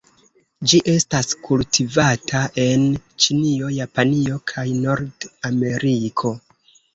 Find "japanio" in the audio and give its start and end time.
3.77-4.41